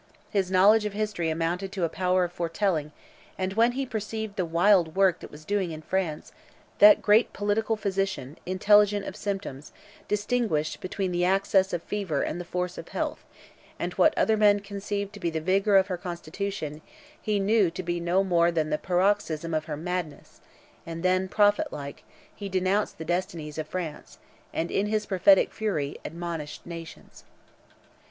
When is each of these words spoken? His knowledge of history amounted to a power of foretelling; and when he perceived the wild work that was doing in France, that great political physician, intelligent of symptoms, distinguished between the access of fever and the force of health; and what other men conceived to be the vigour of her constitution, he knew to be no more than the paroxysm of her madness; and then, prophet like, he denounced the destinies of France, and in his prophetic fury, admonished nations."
His 0.31 0.49
knowledge 0.49 0.85
of 0.85 0.93
history 0.93 1.29
amounted 1.29 1.71
to 1.73 1.83
a 1.83 1.87
power 1.87 2.23
of 2.23 2.31
foretelling; 2.33 2.91
and 3.37 3.53
when 3.53 3.73
he 3.73 3.85
perceived 3.85 4.35
the 4.35 4.47
wild 4.47 4.95
work 4.95 5.19
that 5.19 5.29
was 5.29 5.45
doing 5.45 5.69
in 5.69 5.83
France, 5.83 6.31
that 6.79 7.03
great 7.03 7.33
political 7.33 7.75
physician, 7.75 8.39
intelligent 8.47 9.05
of 9.05 9.15
symptoms, 9.15 9.71
distinguished 10.07 10.81
between 10.81 11.11
the 11.11 11.23
access 11.23 11.71
of 11.71 11.83
fever 11.83 12.23
and 12.23 12.41
the 12.41 12.45
force 12.45 12.79
of 12.79 12.87
health; 12.87 13.23
and 13.77 13.93
what 13.93 14.17
other 14.17 14.35
men 14.37 14.59
conceived 14.61 15.13
to 15.13 15.19
be 15.19 15.29
the 15.29 15.39
vigour 15.39 15.75
of 15.75 15.85
her 15.85 15.97
constitution, 15.97 16.81
he 17.21 17.39
knew 17.39 17.69
to 17.69 17.83
be 17.83 17.99
no 17.99 18.23
more 18.23 18.51
than 18.51 18.71
the 18.71 18.79
paroxysm 18.79 19.53
of 19.53 19.65
her 19.65 19.77
madness; 19.77 20.41
and 20.83 21.03
then, 21.03 21.27
prophet 21.27 21.71
like, 21.71 22.03
he 22.35 22.49
denounced 22.49 22.97
the 22.97 23.05
destinies 23.05 23.59
of 23.59 23.67
France, 23.67 24.17
and 24.51 24.71
in 24.71 24.87
his 24.87 25.05
prophetic 25.05 25.53
fury, 25.53 25.99
admonished 26.03 26.65
nations." 26.65 27.23